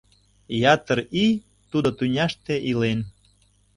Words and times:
Ятыр 0.73 0.99
ий 1.23 1.33
тудо 1.71 1.89
тӱняште 1.97 2.55
илен. 2.69 2.99